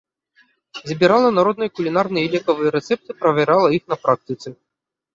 [0.91, 4.47] Збірала народныя кулінарныя і лекавыя рэцэпты, правярала іх на практыцы.